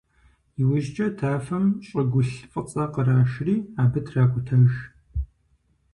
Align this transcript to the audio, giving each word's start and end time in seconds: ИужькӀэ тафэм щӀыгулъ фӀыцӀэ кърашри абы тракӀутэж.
ИужькӀэ 0.61 1.07
тафэм 1.17 1.65
щӀыгулъ 1.87 2.33
фӀыцӀэ 2.51 2.85
кърашри 2.93 3.55
абы 3.81 3.99
тракӀутэж. 4.05 4.73